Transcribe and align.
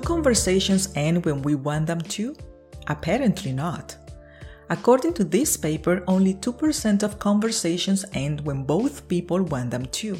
conversations 0.00 0.88
end 0.96 1.24
when 1.24 1.42
we 1.42 1.54
want 1.54 1.86
them 1.86 2.00
to? 2.00 2.34
Apparently 2.86 3.52
not. 3.52 3.96
According 4.70 5.14
to 5.14 5.24
this 5.24 5.56
paper, 5.56 6.02
only 6.08 6.34
2% 6.34 7.02
of 7.02 7.18
conversations 7.18 8.04
end 8.14 8.40
when 8.40 8.64
both 8.64 9.06
people 9.08 9.42
want 9.42 9.70
them 9.70 9.86
to. 9.86 10.16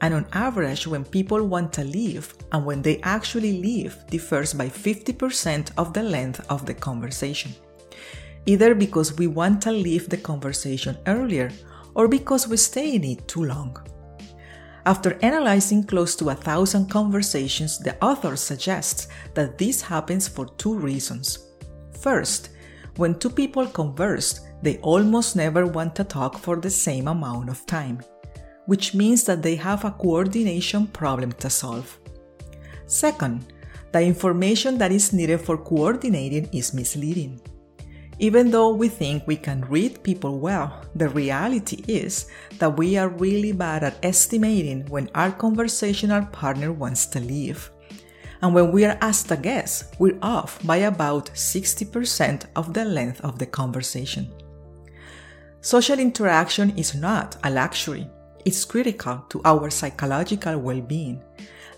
And 0.00 0.12
on 0.12 0.26
average, 0.32 0.86
when 0.86 1.04
people 1.04 1.46
want 1.46 1.72
to 1.74 1.84
leave 1.84 2.34
and 2.52 2.66
when 2.66 2.82
they 2.82 3.00
actually 3.02 3.62
leave 3.62 3.96
differs 4.10 4.52
by 4.52 4.68
50% 4.68 5.70
of 5.78 5.92
the 5.92 6.02
length 6.02 6.44
of 6.50 6.66
the 6.66 6.74
conversation. 6.74 7.54
Either 8.44 8.74
because 8.74 9.16
we 9.16 9.26
want 9.26 9.62
to 9.62 9.72
leave 9.72 10.08
the 10.08 10.16
conversation 10.16 10.96
earlier 11.06 11.50
or 11.94 12.08
because 12.08 12.46
we 12.46 12.56
stay 12.56 12.94
in 12.94 13.04
it 13.04 13.26
too 13.26 13.44
long. 13.44 13.76
After 14.86 15.18
analyzing 15.20 15.82
close 15.82 16.14
to 16.14 16.30
a 16.30 16.34
thousand 16.36 16.88
conversations, 16.88 17.76
the 17.76 18.00
author 18.00 18.36
suggests 18.36 19.08
that 19.34 19.58
this 19.58 19.82
happens 19.82 20.28
for 20.28 20.46
two 20.58 20.74
reasons. 20.74 21.50
First, 21.90 22.50
when 22.94 23.18
two 23.18 23.30
people 23.30 23.66
converse, 23.66 24.42
they 24.62 24.78
almost 24.78 25.34
never 25.34 25.66
want 25.66 25.96
to 25.96 26.04
talk 26.04 26.38
for 26.38 26.54
the 26.54 26.70
same 26.70 27.08
amount 27.08 27.50
of 27.50 27.66
time, 27.66 28.00
which 28.66 28.94
means 28.94 29.24
that 29.24 29.42
they 29.42 29.56
have 29.56 29.84
a 29.84 29.90
coordination 29.90 30.86
problem 30.86 31.32
to 31.32 31.50
solve. 31.50 31.98
Second, 32.86 33.52
the 33.90 34.00
information 34.00 34.78
that 34.78 34.92
is 34.92 35.12
needed 35.12 35.40
for 35.40 35.58
coordinating 35.58 36.48
is 36.52 36.72
misleading. 36.72 37.40
Even 38.18 38.50
though 38.50 38.70
we 38.70 38.88
think 38.88 39.26
we 39.26 39.36
can 39.36 39.60
read 39.68 40.02
people 40.02 40.38
well, 40.38 40.80
the 40.94 41.08
reality 41.10 41.84
is 41.86 42.26
that 42.58 42.78
we 42.78 42.96
are 42.96 43.08
really 43.08 43.52
bad 43.52 43.84
at 43.84 44.02
estimating 44.02 44.86
when 44.86 45.10
our 45.14 45.30
conversational 45.30 46.24
partner 46.26 46.72
wants 46.72 47.04
to 47.06 47.20
leave. 47.20 47.70
And 48.40 48.54
when 48.54 48.72
we 48.72 48.86
are 48.86 48.96
asked 49.02 49.28
to 49.28 49.36
guess, 49.36 49.90
we're 49.98 50.18
off 50.22 50.64
by 50.66 50.78
about 50.78 51.26
60% 51.34 52.46
of 52.56 52.72
the 52.72 52.84
length 52.86 53.20
of 53.20 53.38
the 53.38 53.46
conversation. 53.46 54.32
Social 55.60 55.98
interaction 55.98 56.70
is 56.78 56.94
not 56.94 57.36
a 57.44 57.50
luxury, 57.50 58.08
it's 58.46 58.64
critical 58.64 59.24
to 59.28 59.42
our 59.44 59.68
psychological 59.68 60.58
well 60.58 60.80
being, 60.80 61.22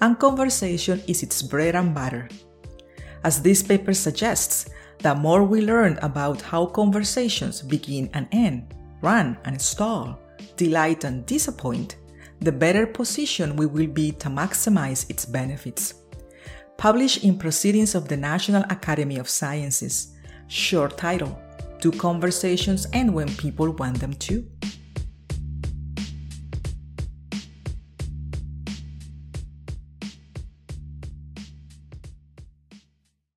and 0.00 0.18
conversation 0.18 1.02
is 1.08 1.24
its 1.24 1.42
bread 1.42 1.74
and 1.74 1.94
butter. 1.94 2.28
As 3.24 3.42
this 3.42 3.62
paper 3.62 3.94
suggests, 3.94 4.68
the 5.00 5.14
more 5.14 5.44
we 5.44 5.60
learn 5.60 5.98
about 6.02 6.42
how 6.42 6.66
conversations 6.66 7.62
begin 7.62 8.10
and 8.14 8.26
end, 8.32 8.74
run 9.00 9.38
and 9.44 9.60
stall, 9.60 10.18
delight 10.56 11.04
and 11.04 11.24
disappoint, 11.26 11.96
the 12.40 12.52
better 12.52 12.86
position 12.86 13.56
we 13.56 13.66
will 13.66 13.86
be 13.86 14.12
to 14.12 14.28
maximize 14.28 15.08
its 15.10 15.24
benefits. 15.24 15.94
Published 16.76 17.24
in 17.24 17.38
Proceedings 17.38 17.94
of 17.94 18.08
the 18.08 18.16
National 18.16 18.62
Academy 18.70 19.18
of 19.18 19.28
Sciences, 19.28 20.14
short 20.46 20.96
title 20.96 21.36
Do 21.80 21.90
Conversations 21.90 22.86
End 22.92 23.12
When 23.12 23.28
People 23.36 23.72
Want 23.72 24.00
Them 24.00 24.14
to? 24.14 24.46